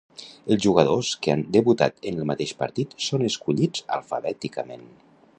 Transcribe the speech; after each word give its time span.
Els 0.53 0.61
jugadors 0.65 1.09
que 1.25 1.33
han 1.33 1.43
debutat 1.57 2.09
en 2.11 2.17
el 2.23 2.27
mateix 2.31 2.53
partit 2.61 2.95
són 3.09 3.27
escollits 3.27 3.83
alfabèticament. 3.99 4.89